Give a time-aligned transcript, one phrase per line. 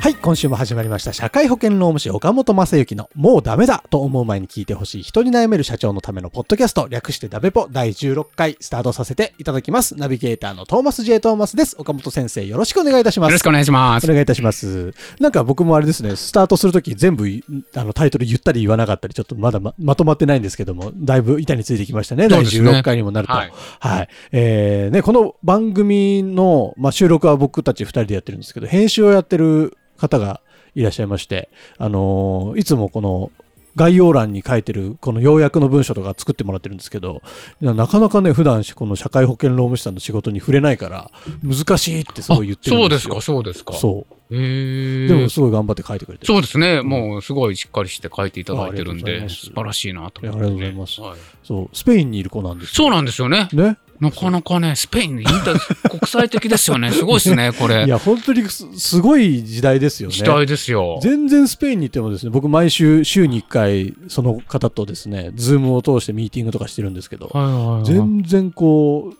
[0.00, 1.12] はい、今週も始まりました。
[1.12, 9.98] 社会保険労務士岡本正幸のもうダメだと思う前に聞いてほしい人に悩める社長のためのポッドキャスト略してダベポ第16回スタートさせていただきます。
[9.98, 11.76] ナビゲーターのトーマス J トーマスです。
[11.78, 13.28] 岡本先生よろしくお願いいたします。
[13.28, 14.04] よろしくお願いします。
[14.06, 14.94] お願いいたします。
[15.20, 17.44] なんか僕もあれですね、スタートするとき全部い
[17.74, 22.26] あのタイトル言ったり言わなかったり、ちょっとまだままとまってないんですけども、だいぶ板についてきましたね。
[22.26, 23.34] ね16回にもなると。
[23.34, 24.08] ははいい。
[24.32, 30.40] えーね、この番組の、まあ、収録は僕たち2人でやってるんですけど、編集をやってる方が
[30.74, 33.30] いらっしゃいまして、あのーいつもこの
[33.76, 37.22] 概要欄に書いてるこの要約の文章とか作ってもらってるんですけど、
[37.60, 41.10] なかなかね、普段この社会保険労務士さんの仕事に触れないから、
[41.42, 42.82] 難しいってすごい言ってるんでよ。
[42.82, 43.72] そうですすか、そうですか。
[43.74, 44.34] そう。
[44.34, 45.08] へえ。
[45.08, 46.26] でもすごい頑張って書いてくれてる。
[46.26, 46.82] そうですね。
[46.82, 51.68] もうすごいしっかりして書いていただいてるんで、素晴らしいなと思って、いやありがとうございますはいそう。
[51.72, 52.74] スペインにいる子なんですよ。
[52.74, 53.48] そうなんですよね。
[53.52, 53.78] ね。
[54.00, 56.90] なかなかね、スペインでインタ国際的ですよね。
[56.92, 57.88] すごいですね、これい。
[57.88, 60.14] や、本当にすすごい時代ですよね。
[60.14, 60.98] 時代ですよ。
[61.02, 67.84] 全然スペインに行ってもですね、僕毎週週に1回その方とですね、ズームを通してミーティングとかしてるんですけど、はいはいはい。
[67.84, 69.16] 全然こう、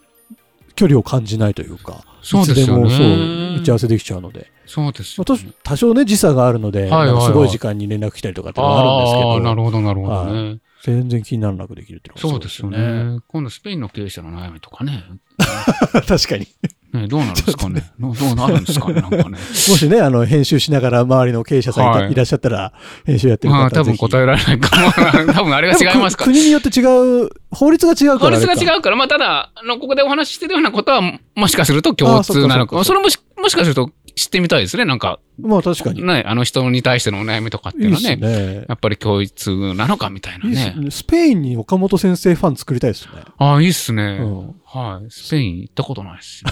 [0.75, 10.57] 距離を感じないというか、そうですよねいつでもそう、打ち合わせできちゃうので、そうですよ、まあ多多少ね、時差があるので、はいはいはいなんかすごい時間に連絡来たりとかってのがあるんですけど、なるほど、なるほどね。
[10.83, 13.19] 全然気にならなくできるっていうのがそうですよね。
[13.27, 15.03] 今度スペインの経営者の悩みとかね。
[16.07, 16.47] 確かに。
[16.93, 17.91] ねどうなるんですかね。
[17.99, 19.23] どうどうなるんですかね、なんかね。
[19.23, 22.73] もしね、あの、編集しながら周りの経営者さんいた,、はいい、らっしゃったら、
[23.05, 24.91] 編集やってる方まあ、は多分答えられないかも。
[25.33, 26.31] 多分あれが違いますから。
[26.31, 28.53] 国によって違う、法律が違うか法らあれか。
[28.53, 31.01] 律が違うから、まあ、ただ、あの、ここでお話ししてるようなことは、
[31.35, 32.79] もしかすると共通なのか。
[32.79, 34.85] あそれもし、もしかすると知ってみたいですね。
[34.85, 36.03] なんか、まあ確かに。
[36.03, 38.65] ね、あの人に対してのお悩みとかっていいうのはね、すね。
[38.67, 40.75] やっぱり共通なのかみたいないね。
[40.77, 40.91] ね。
[40.91, 43.23] スペインに岡本先生ファン作りたいですね。
[43.37, 44.19] ああ、いいっすね。
[44.21, 45.07] うんはい。
[45.09, 46.51] スペイン行ったことないですよ。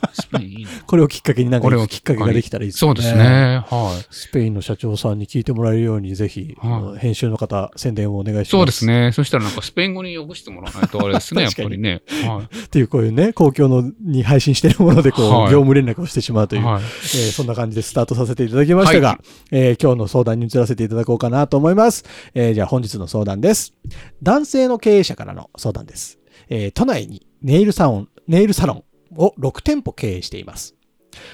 [0.14, 0.70] スペインいいな。
[0.86, 2.78] これをきっかけになんかこれをきっかけができたらいいですね。
[2.80, 3.62] そうですね。
[3.68, 4.06] はい。
[4.10, 8.50] スペインの社長さんに聞いてもらえるように、ぜひ、はいあの編集の方、宣伝をお願いします。
[8.50, 8.86] そうです。
[8.86, 9.12] ね。
[9.12, 12.02] そしたらなんかスペイン語に訳してもらわないとあれですね、やっ確かにぱりね。
[12.26, 12.56] はい。
[12.64, 16.82] っていう、こういうね、公共のに配信しているもので、こう、はい業務連絡をしてしまうという、はい。
[16.82, 19.18] えーそんな感じでスタートさせていただきましたが、はい
[19.50, 22.04] えー今日の相談に移らせていただこうかなと思います。
[22.34, 23.74] えーじゃあ本日の相談です。
[24.22, 26.18] 男性の経営者からの相談です。
[26.48, 28.84] えー都内にネイルサロン、ネイルサロン
[29.16, 30.74] を6店舗経営しています。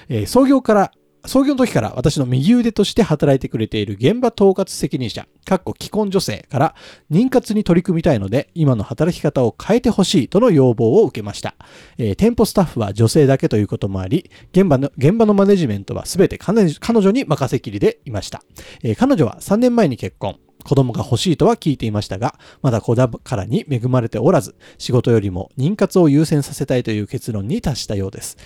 [0.09, 0.93] えー創業から
[1.27, 6.75] 創業の時から私の右腕として働いてくれている現場統括責任者、かっこ既婚女性から
[7.11, 11.57] 妊活に取り組みたいので、今の働き方を変えてほしいとの要望を受けました。
[11.99, 18.43] えー店舗スタッフは女性だけということもあり、現場の現場のマネジメントは全て彼女に任せきりでいました。
[18.83, 20.39] えー彼女は3年前に結婚。
[20.65, 28.37] 子供が欲しいとは聞いていましたが、まだ子宝に恵まれておらず、仕事よりも妊活を優先させたいという結論に達したようです。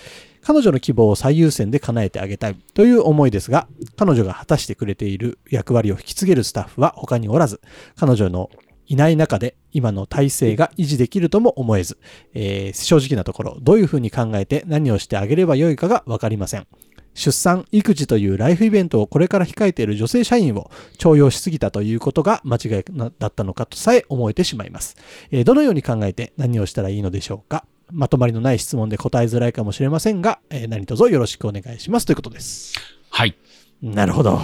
[0.41, 3.67] 彼女の希望を最優先で叶えてあげたいという思いですが、
[3.97, 7.61] 彼女が果たしてくれている役割を引き継げるスタッフは他におらず、
[7.95, 8.49] 彼女の
[8.87, 11.97] いない中で今の体制が維持できるとも思えず、
[12.33, 16.67] えー正直なところどういうふうに考えて何をしてあげればよいかがわかりません。
[17.15, 24.95] 出産、育児というライフイベントをこれから控えている女性社員を重用しすぎたということが間違いなだったのかとさえ思えてしまいます。
[25.31, 32.73] えーどのように考えて何をしたらいいのでしょうかまとまりのない質問で答えづらいかもしれませんが、えー何卒よろしくお願いしますということです。
[33.09, 33.35] はい。
[33.81, 34.39] なるほど。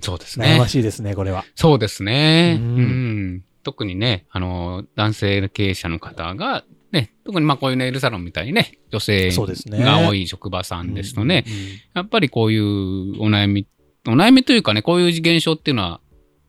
[0.00, 0.68] そうですね悩ま。
[0.68, 1.44] しいですね、これは。
[1.54, 2.58] そうですね。
[2.60, 3.44] ううんん。
[3.62, 6.64] 特にね、あの、男性経営者の方が、
[6.94, 11.58] ね、特にまあこういうネイルサロンみたいにね、女性が多い職場さんですとね、うんうん
[11.94, 13.66] やっぱりこういうお悩み、
[14.06, 16.00] お悩みというかね、こういう現象っていうのは、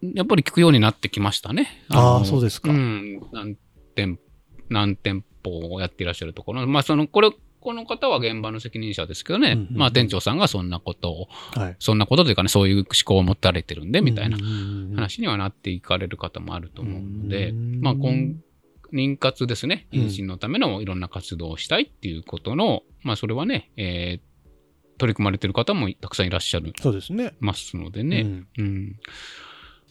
[0.02, 1.84] やっぱり聞くようになってきましたね。
[1.90, 3.22] あーのそうですかうん。
[3.32, 3.58] 何
[3.96, 4.20] 店、
[4.70, 6.66] 何店舗をやっていらっしゃるところ。
[6.68, 7.32] まあその、これ、
[7.66, 11.76] この方は現場の責任者ですけどね、うんうんうんまあ店長さんがそんなことを、はい。
[11.80, 18.36] そんなことというかね、そういう思考を持たれてるんで、みたいなうんうんうん話にはなっていかれる方もあると思うので、うんまあ、今、
[18.94, 20.00] 妊活ですね、うん。
[20.02, 24.36] 妊娠のためのいろんな活動をしたいっていうことの、まあ、それはね、えー
[24.98, 26.74] 取り組まれてる方もたくさんいらっしゃる。
[26.82, 27.34] そうですね。
[27.40, 28.48] ますのでね、うん。
[28.58, 28.96] うん。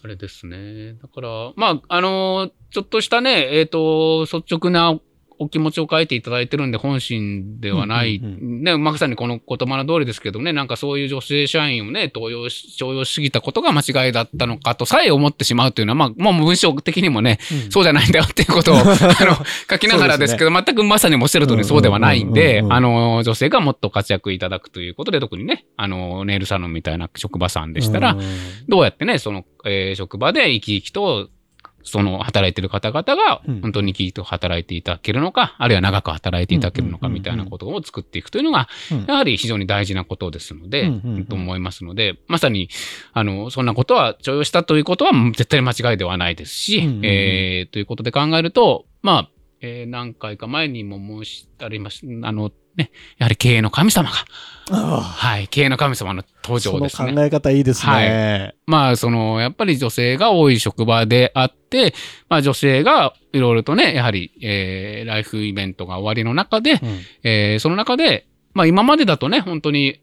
[0.02, 0.94] あれですね。
[0.94, 4.98] だから、まあ、あのちょっとしたね、えっ、と、率直な
[5.38, 8.20] お気持ちを書いていただいてるんで、本心ではない。
[8.22, 8.28] うんう
[8.60, 17.70] んね、まさにこの言葉の通りですけどね、なんかそういう女性社員をね、登用し、重用しすぎたことが間違いだったのかとさえ思ってしまうというのは、まあ、もう文章的にもね、うん。
[17.70, 18.86] そうじゃないんだよっていうことを、 あの、
[19.70, 22.66] 書きながらですけど、全くまさにおっしゃる通りそうではないんでうんうんうん。
[22.66, 28.20] う、んあの、女性がもっと活躍いただくということで、特にね、あの、ネイルサロンみたいな職場さんでしたら、うん。
[28.68, 31.28] どうやってね、その、えー職場で生き生きと、
[31.84, 33.60] その働いてる方々がうん。
[33.60, 39.04] 本当に生き生きと働いていただけるのか、あるいは長く働いていただけるのかみたいなことを作っていくというのが、うん。
[39.06, 40.90] やはり非常に大事なことですので、
[41.28, 42.68] と思いますので、まさに、
[43.12, 49.30] あの、そんなことは徴用したということは絶対に間違いではないですし、えーということで考えると、まあ、
[49.64, 54.16] えー何回か前にも申しありました、あの、ね、やはり経営の神様が、
[54.70, 57.14] あはい、経営の神様の登場ですね。
[57.14, 58.54] 考え方いいですね。
[58.66, 61.94] まあ、その、やっぱり女性が多い職場であって、
[62.28, 66.78] まあ女性がいろいろとね、やはり、えーライフイベントが終わりの中で、うん
[67.22, 70.00] えーその中で、まあ今までだとね、本当に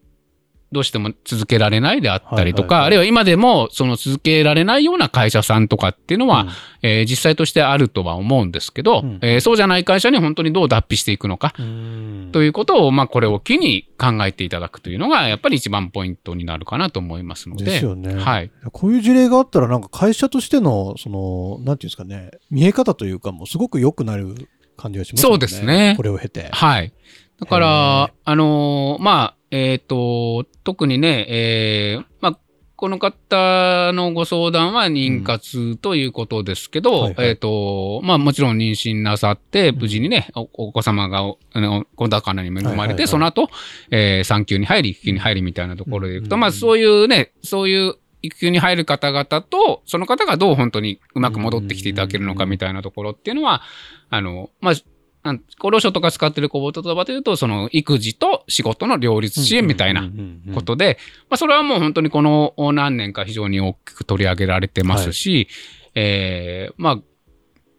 [0.71, 6.47] どうしても続けられないであったりとか、あるいは今でもその続けられないような会社さんとかっていうのは、
[6.81, 17.65] えー実際としてあるとは思うんですけど、うんえーそうじゃない会社に本当にどう脱皮していくのか、うんということを、まあこれを機に考えていただくというのが、やっぱり一番ポイントになるかなと思いますので。
[17.65, 18.15] ですよね。
[18.15, 18.51] はい。
[18.71, 25.33] こういう事例があったら、なんか会社としての、その、なんていうんですかね、見え方というか、もうすごく良くなる感じがしますよね。
[25.33, 26.49] そうですねこれを経て。
[26.51, 26.93] はい。
[27.39, 32.39] だかへら、あのーまあ、えっ、と、特にね、えーまあ、
[32.77, 37.01] この方のご相談は妊活ということですけど、うん。
[37.03, 37.27] はいはい。
[37.27, 41.19] えっ、と、まあもちろん妊娠なさって、無事にね、おお子様が、
[41.53, 43.07] あの、子宝に恵まれて、はいはいはい。
[43.07, 43.49] その後、
[43.91, 53.61] えー産休に入り、育休に入りみたいなところでいくと、うんまあそういうね、そういう育休に入る方々と、その方がどう本当にうまく戻ってきていただけるのかみたいなところっていうのは、
[54.09, 54.73] あの、まあ、
[55.23, 55.39] 厚
[55.71, 60.09] 労省とか使ってる言葉というと、その育児と仕事の両立支援みたいな
[60.53, 60.97] ことで、
[61.29, 65.47] まあ、それはもう本当にこの何年か非常に大きく取り上げられてますし、
[65.93, 66.99] えーまあ、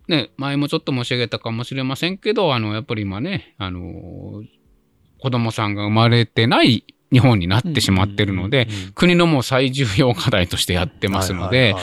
[0.09, 4.43] ね、前もちょっと申し上げたかもしれませんけど、あの、やっぱり今ね、あの、
[5.19, 11.75] 子供さんが生まれてない日本になってしまってるので、国のもう最重要課題としてやってますので、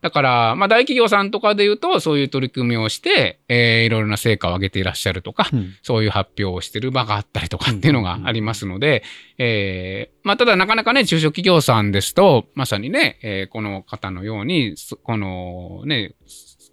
[0.00, 5.48] だから、まあ大企業さんとかで言うと、そういう取り組みをして、えーいろいろな成果を上げていらっしゃるとか、
[5.82, 9.02] そういう発表をしてる場があったりとかっていうのがありますので、
[9.38, 16.14] えーまあ、ただなかなかね、中小企業さんですと、まさにね、えーこの方のように、そこのね、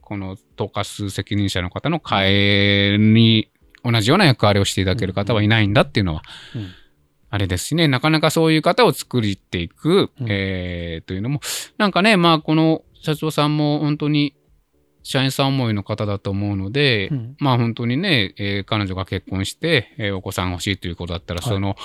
[0.02, 3.50] この統括責任者の方の替えに
[3.84, 6.22] 同じような役割をしていただける方はいないんだっていうのは、
[6.56, 6.68] うん。
[7.32, 10.28] あれですしね、なかなかそういう方を作っていく、うん。
[10.30, 11.40] えーというのも、
[11.78, 14.36] なんかね、まあ、この社長さんも本当に
[15.04, 21.76] 社員さん思いの方だと思うので、うんまあ本当にね、えー彼女が結婚して、えーお子さん欲しいということだったら、はいその、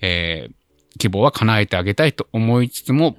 [0.00, 0.54] えー
[0.96, 3.16] 希望は叶えてあげたいと思いつつも、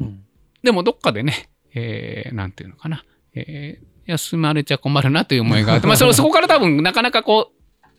[0.64, 3.04] でもどっかでね、えーなんていうのかな、
[3.34, 7.52] えー休まれちゃ困るなという思いがあって、 まあそそこから多分なかなかこ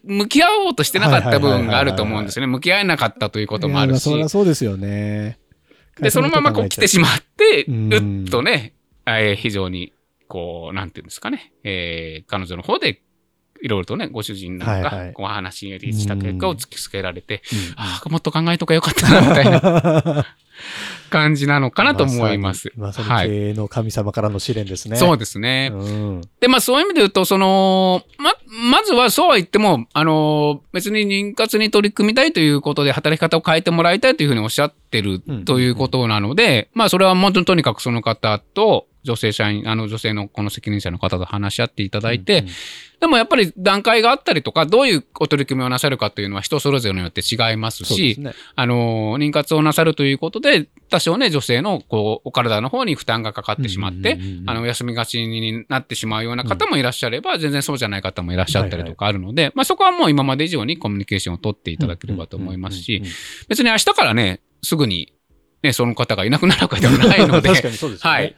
[0.04, 2.46] う、向き合おうとしてなかった部分があると思うんですよね。
[2.46, 4.28] 向き合えなかったということもあるしそりゃ。
[4.28, 5.38] そうですよね。
[6.00, 8.74] で、そのままこう来てしまって、ううんっとね、
[9.06, 9.92] えー非常に、
[10.28, 13.02] こう、なんていうんですかね、えー彼女の方で、
[13.62, 20.26] いろいろとね、ご主人なんか、はいはいこう話した結果を突きつけられて、うんああ、もっと考えとかよかったな、みたいな
[21.10, 22.72] 感じなのかなと思います。
[22.76, 23.28] まさにはい。
[23.28, 24.96] 経営の神様からの試練ですね。
[24.96, 25.70] そうですね。
[25.72, 28.34] うんで、まあそういう意味で言うと、その、ま、
[28.70, 42.48] まずはそうは言っても、あの、別に妊活に取り組みたいということで働き方を変えてもらいたいというふうにおっしゃってるうんということなので、まあそれはもうとにかくその方と、女性社員、あの女性のこの責任者の方と話し合っていただいて、うん
[43.00, 48.32] でもやっぱり段階があったりとか、どういうお取り組みをなさるかというのは人それぞれによって違いますし、すね。
[48.54, 63.14] あの、妊活をなさるということで、多少ね、女性の、こう、お体の方に負担がかかってしまってうんうんうんう、んあの、休みがちになってしまうような方もいらっしゃれば、全然そうじゃない方もいらっしゃったりとかあるので、まあそこはもう今まで以上にコミュニケーションを取っていただければと思いますしうんうんうん、
[63.48, 65.12] 別に明日からね、すぐに、
[65.62, 68.16] ね、その方がいなくなるわけではないので、 確かにそうですよね。
[68.16, 68.36] はい。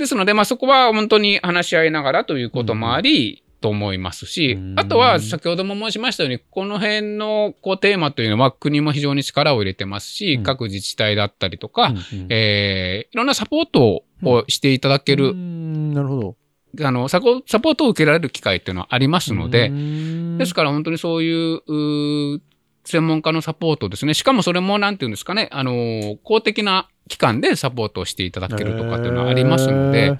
[0.00, 10.42] ですので、まあそこは本当に話し合いながらということもあり、と思いますしうん、あとは先ほども申しましたように、この辺のこうテーマというのは国も非常に力を入れてますし、うん。
[10.42, 16.36] 各自治体だったりとか、うんうんえーいろんなサポートをしていただけうる、んなるほど。
[16.82, 22.40] あのサポ、サポートを受けられる機会っていうのはありますので、でですから本当にそういう、
[22.84, 24.14] 専門家のサポートですね。
[24.14, 30.16] しかもそれもなんていうんですかね、あの、公的な機関でサポートをしていただけるとかっていうのはありますので、、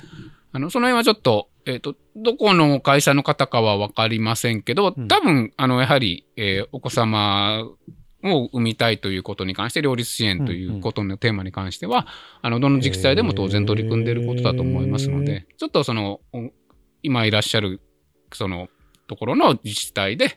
[0.53, 5.09] あの、その辺はちょっと、えっ、と、どこの会社の方かはわかりませんけど、うん。
[5.09, 7.65] 多分、あの、やはり、えーお子様
[8.23, 12.07] を産みたいということに関して、両立支援ということのテーマに関しては、
[12.43, 16.51] あの、どの自治体でも当然取り組んでいることだと思いますのへで、ちょっとその、お
[17.03, 17.81] 今いらっしゃる、
[18.33, 18.69] その、
[19.07, 20.37] ところの自治体で、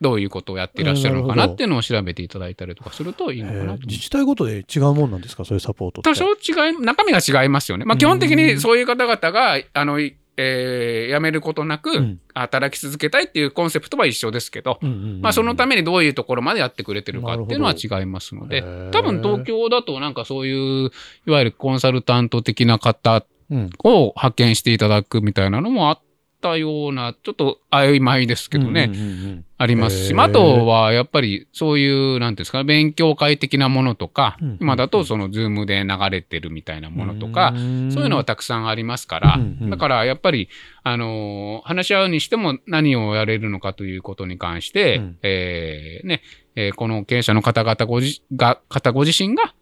[0.00, 5.44] どういうことをやっていらっしゃるのかなっていうのを調べていただいたりとかするといいのかなと思います自治体ごとで違うもんなんですか？
[5.44, 6.02] そういうサポート。
[6.02, 7.84] 多少違い、中身が違いますよね。
[7.84, 12.20] まあ、基本的にそういう方々が、あの、いえー辞めることなく、うん。
[12.32, 14.78] 働き続けたいっていうコンセプトは一緒ですけど、
[15.20, 20.90] まあ、そのためにどういうところまでやってくれてるかっていうのは違いますので多分東京だとなんかそういう、
[21.26, 23.70] いわゆるコンサルタント的な方うん。
[23.82, 26.00] を派遣していただくみたいなのもあっ
[26.40, 37.92] たような、ちょっと曖昧ですけどね、うんうんうんありますし、あ、あとはやっぱりそういう、なんていうんですか、勉強会的なものとか、うん今だとそのズームで流れてるみたいなものとか、ん。
[37.92, 39.70] そういうのはたくさんありますから、うんうん。
[39.70, 40.48] だからやっぱり、
[40.82, 45.18] あのー話し合うにしても何をやれるのかということに関して、うん。
[45.22, 46.22] えーね、
[46.56, 49.52] えーこの経営者の方々ごじが、方ご自身が、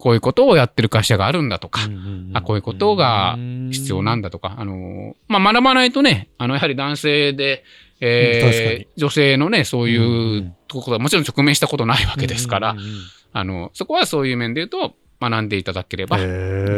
[0.00, 1.82] こういうことをやってる会社があるんだとか、
[2.32, 3.36] あこういうことが
[3.70, 7.64] 必要なんだとか、あのーまあ、学ばないとね、あの、やはり男性で、
[8.00, 12.76] えー女性のね、そういうところはもちろん直面したことないわけですから、
[13.32, 16.24] あの、そこはそういう面で言うと、学んでいただければいい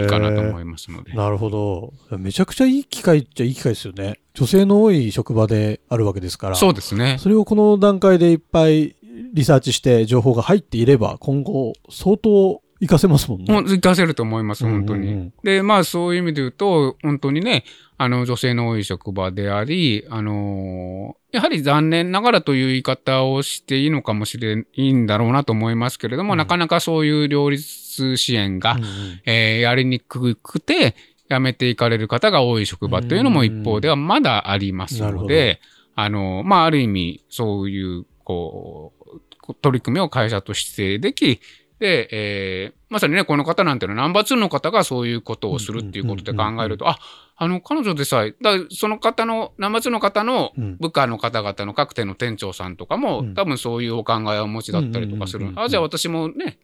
[0.08, 1.12] かなと思いますので。
[1.12, 1.92] なるほど。
[2.18, 4.18] めちゃくちゃいい機会っちゃいい機会ですよね。
[4.34, 6.56] 女性の多い職場であるわけですから。
[6.56, 7.18] そうですね。
[7.20, 8.96] それをこの段階でいっぱい
[9.32, 13.52] リサーチして情報が入っていれば、今後相当活かせますもんね。
[13.52, 15.08] もう活かせると思います、本当に。
[15.08, 15.20] うんうん。
[15.20, 17.64] うんで、まあそういう意味で言うと、本当にね、
[17.96, 26.38] あの女性の多い職場であり、あのやはり残念ながらという言い方をしていいのかもしれないんだろうなと思いますけれども、うん。
[26.38, 28.88] なかなかそういう両立支援が、うんうん
[29.26, 30.96] えーやりにくくて、
[31.30, 35.60] 辞めていかれる方が多い職場というのも一方ではまだありますので、
[35.94, 38.92] あの、まあ、ある意味、そういう、こ
[39.48, 41.40] う、取り組みを会社としてでき、
[41.82, 46.98] で、えーまさにね、この方なんていうのはナンバー2の方がそういうことをするっていうことで考えると、あ、
[47.36, 53.34] あの、彼女でさえ、だその方の、ナンバー2の方のうん部下の方々の各店の店長さんとかも、うん。
[53.34, 55.50] 多分そういうお考えをお持ちだったりとかする。
[55.56, 56.58] あ、じゃあ私もね、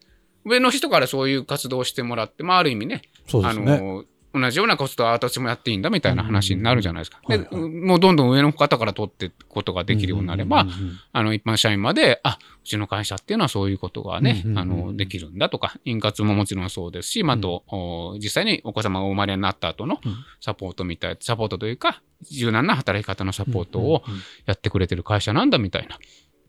[0.44, 3.80] 上の人からそういう活動をしてもらって、まあ、ある意味ね、あそうですね。
[3.80, 4.04] の、
[4.38, 7.20] 同じようなことは私もやっていいんだみたいな話になるじゃないですか。
[7.28, 10.66] で、もうどんどん上の方から取っていくことができるようになれば、
[11.12, 20.16] あの、一般社員まで、あ、うちの会社っていうのはそういうことがね、あの、できるんだとか、妊活ももちろんそうですし、まあ、あと、お実際にお子様がお生まれになった後のうん。
[20.40, 24.02] サポートみたい、サポートというか、柔軟な働き方のサポートを
[24.46, 25.98] やってくれてる会社なんだみたいな、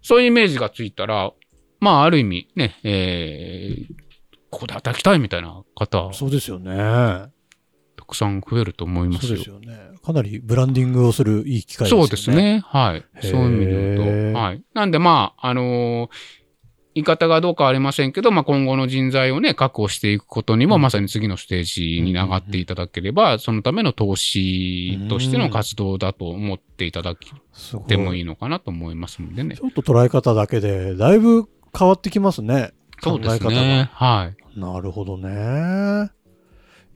[0.02, 1.32] そういうイメージがついたら、
[1.80, 3.94] まあ、ある意味ね、えー、
[4.50, 7.32] ここで働きたいみたいな方、そうですよね。
[8.10, 9.50] たくさん増えると思いますよそうです。
[9.50, 9.78] よね。
[10.04, 12.04] かなりブランディングをするいい機会ですよね。
[12.04, 12.32] そうです。
[12.32, 12.64] ね。
[12.66, 13.06] はい。
[13.22, 14.40] そういう意味で言うと。
[14.40, 14.64] はい。
[14.74, 16.40] なんでまあ、あのー
[16.96, 27.88] 言い方がどうかはありませんけど、まあ、今後の人材をね、確保していくことにも、うんまさに次のステージに上がっていただければ、そのための投資としての活動だと思っていただけすごい。
[27.88, 29.62] てもいいのかなと思いますのでねち。
[29.62, 31.48] ょっと捉え方だけで、だいぶ
[31.78, 32.74] 変わってきますね。
[33.02, 33.90] そうです考え方ね。
[33.94, 34.60] はい。
[34.60, 36.10] なるほどね。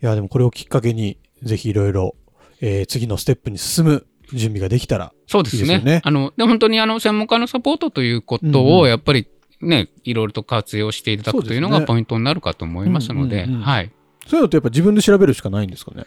[0.03, 2.15] いや、でもこれをきっかけに、ぜひいろいろ、
[2.59, 6.01] えー次のステップに進む準備ができたら、そうですね。
[6.03, 9.27] あの、で、本当にあの、専門家のサポートということを、やっぱり
[9.61, 13.91] ね、いろいろと活用していただくというのがポイントになるかと思いますので、はい。
[14.27, 16.03] そういうのってやっぱ自分で調べるしかないんですかね？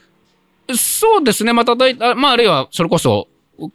[0.75, 1.53] そうですね。
[1.55, 3.29] まただい、あまあ、あるいは、それこそ、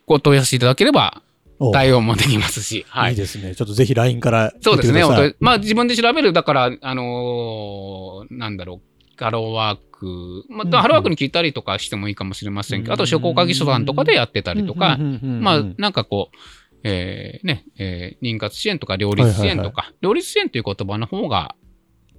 [0.06, 1.24] ご問い合わせいただければ、
[1.58, 3.14] お対応もできますし、はいい。
[3.14, 3.56] いですね。
[3.56, 5.04] ちょっとぜひ LINE からそうですね。
[5.40, 16.38] まあ、自分で調べる、だから、あのーなんだろう、ハローワーク、まあ、うんうんハローワークに聞いたりとかしてもいいかもしれませんけど、あと、商工会議所さんとかでやってたりとかうん、うんうんうんまあ、なんかこう、
[16.84, 21.56] えーね、えー妊活支援とか両立支援とか、両立支援という言葉の方が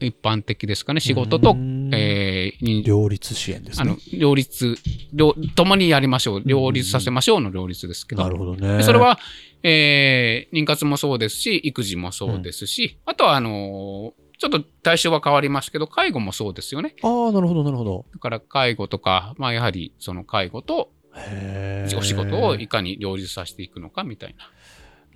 [0.00, 1.00] 一般的ですかね。
[1.00, 4.76] 仕事とう、んえーに両立支援ですねあの。、両立、
[5.12, 6.42] 両、共にやりましょう。
[6.44, 8.22] 両立させましょうの両立ですけど。
[8.22, 8.78] なるほどね。
[8.78, 9.18] でそれ、は、
[9.62, 16.96] えー妊活もそうですし、育児もそうですし、あとは、あのーちょっと対象は変わりますけど、介護もそうですよね。
[17.04, 18.06] ああ、なるほど、なるほど。
[18.12, 20.90] だから、介護とか、まあ、やはり、その介護と
[21.96, 24.34] お仕事をいかに両立させていくのかみたい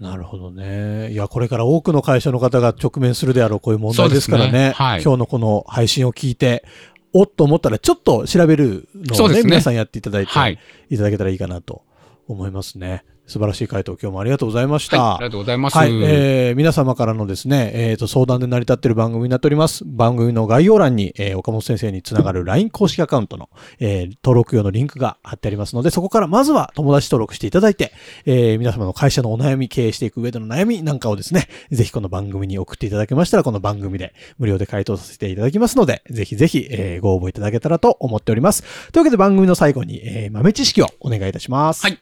[0.00, 0.10] な。
[0.10, 1.10] なるほどね。
[1.10, 4.52] いや、これから多くの会社の方が直面するであろう、こういう問題ですからね。
[4.52, 6.64] ねはい今日のこの配信を聞いて、
[7.12, 10.56] おっと思ったら、ちょっと調べるのをね、ね皆さんやっていただいて、はい。
[10.88, 11.82] いただけたらいいかなと
[12.28, 13.04] 思いますね。
[13.26, 15.02] 素晴らしい回答、今日もありがとうございました。
[15.02, 15.76] はい、ありがとうございます。
[15.76, 19.84] はい、えー皆様からのですね、えーと、相談で成り立っている番組になっております。
[19.84, 27.92] 番組の概要欄に、えー岡本先生につながる LINE 公式アカウントの、えー登録用のリンクが貼ってありますので、そこからまずは友達登録していただいて、
[28.26, 38.62] えー皆様の会社のお悩み、経営していく上での悩みなんかをですね、ぜひこの番組に送っていただけましたら、この番組で無料で回答させていただきますので、ぜひぜひ、えーご応募いただけたらと思っております。
[38.92, 41.82] というわけで番組の最後に、えー豆知識をお願いいたします。
[41.82, 41.98] はい。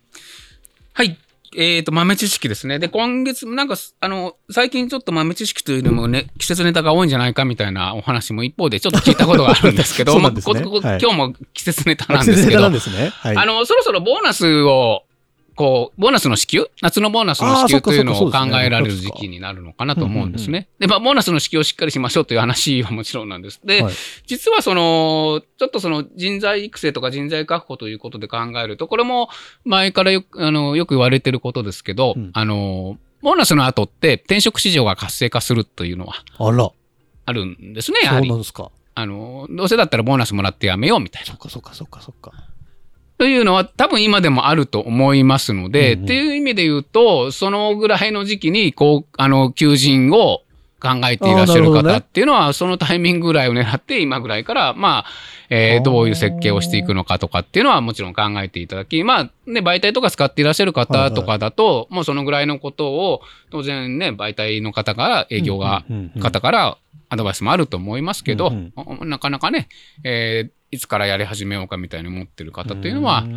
[0.94, 1.18] はい。
[1.56, 2.78] えっ、と、豆知識ですね。
[2.78, 13.10] で、今月、なんか、あの、最近ちょっと豆知識というのもね、季節ネタが多いんじゃないかみたいなお話も一方でちょっと聞いたことがあるんですけど、 今日も季節ネタなん季節ネタですけど、 なんですね。
[13.12, 13.36] はい。
[13.36, 15.03] あの、そろそろボーナスを、
[15.56, 16.68] こう、ボーナスの支給？
[16.82, 20.68] 夏のボーナスの支給というのを考えられる時期になるのかなと思うんですね。
[20.78, 23.60] で、まあ、ボーナスの支給をしっかりしましょうという話はもちろんなんです。
[23.64, 23.94] で、はい
[24.26, 29.28] 実はその、ちょっとその人材育成とか人材確保ということで考えると、これも
[29.64, 36.70] 前からよく、あの、よく言われてることですけど、うんあの、ボーナスの後って転職市場が活性化するというのはあら、
[37.26, 38.28] あるんですね、やそうはり。
[38.28, 38.70] なんですか。
[38.96, 41.26] あの、どうせだったらボーナスもらってやめようみたいな。
[41.26, 42.32] そっかそっかそっかそっか。
[43.18, 46.04] というのは多分今でもあると思いますので、うんうん。
[46.04, 50.42] っていう意味で言うと、そのぐらいの時期に、こう、あの、求人を
[50.80, 55.04] 考えていらっしゃる方っていうのは、そのタイミングぐらいを狙って、今ぐらいから、まあ、
[55.50, 66.78] えーどういう設計をしていくのかとかっていうのはもちろん考えていただき、まあ、ね、媒体とか使っていらっしゃる方とかだと、もうそのぐらいのことを、当然ね、媒体の方から、営業が、うんうんうん方から
[67.10, 69.08] アドバイスもあると思いますけど、うん。
[69.08, 69.68] なかなかね、
[70.02, 73.28] えーいつからやり始めようかみたいに思ってる方っていうのは、はい。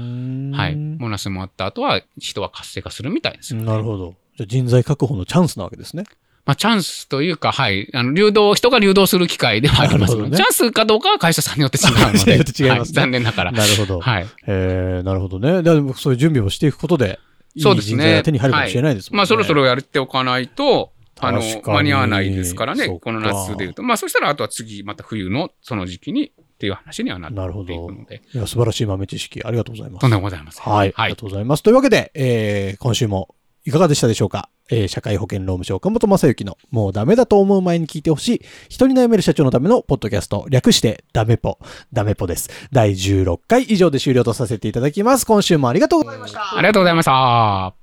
[0.76, 4.16] ボーナスもあった後は、人は活性化するみたいですよ、なるほど。
[4.38, 6.04] じゃあ人材確保のチャンスなわけですね。
[6.46, 7.90] まあ、チャンスというか、はい。
[7.94, 12.34] あの、流動、人が流動する機会ではありますので、なるほどねチャンスかどうかは会社さんによって違うので。
[12.40, 13.52] 違いますねは残念ながら。
[13.52, 14.00] なるほど。
[14.00, 14.28] はい。
[14.48, 15.62] えー、なるほどね。
[15.62, 17.20] でもそういう準備をしていくことで、
[17.54, 19.18] いいそうですね手に入るかもしれないですもんね。
[19.18, 23.84] まあ、そろそろやっておかないと、あの間に合わないですからねこの夏で言うと。
[23.84, 30.02] まあ、そしたら、あとは次、また冬のその時期にっていう話にはななるほどっていくので、いや、素晴らしい豆知識、ありがとうございます。
[30.02, 30.64] とんでもございません。
[30.64, 31.20] はい、あはいりが。
[31.20, 31.62] とうございます。
[31.62, 34.50] というわけで、えー、今週もいかがでしたでしょうか？
[34.70, 41.58] えー、社会保険労務省岡本正幸のもうダメだと思う前に聞いてほしい人に悩める社長のためのポッドキャスト略してダメポ
[41.94, 47.74] ダメポです第16回以上で終了とさせていただきます今週もありがとうございましたありがとうございました。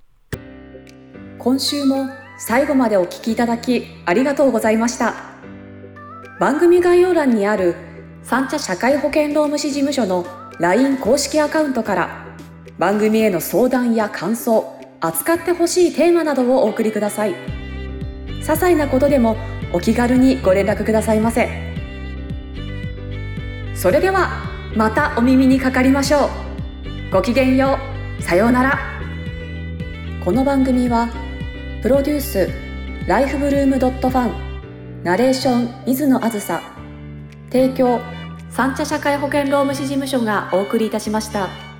[1.38, 2.08] 今週も
[2.38, 5.14] 最後までお聞きいただきありがとうございました
[6.38, 7.76] 番組概要欄にある
[8.24, 10.24] 三茶社会保険労務士事務所の
[10.58, 12.26] LINE 公式アカウントから
[12.78, 14.64] 番組への相談や感想
[15.00, 17.34] 扱ってほしいテーマなどをお送りください。
[17.34, 19.36] 些細なことでも
[19.74, 21.50] お気軽にご連絡くださいませ。
[23.74, 24.30] それでは
[24.74, 26.30] またお耳にかかりましょ
[27.10, 27.10] う。
[27.12, 27.78] ごきげんよ
[28.18, 28.22] う。
[28.22, 28.78] さようなら。
[30.24, 31.10] この番組は
[31.82, 32.48] プロデュース
[33.06, 36.73] ライフブルームドットファンナレーション水野あずさ
[37.54, 38.00] 提供
[38.50, 41.73] 三茶社会保険労務士事務所がお送りいたしました。